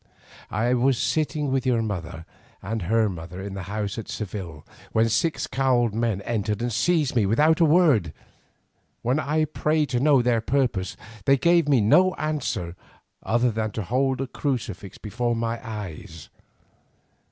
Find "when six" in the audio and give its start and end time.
4.93-5.45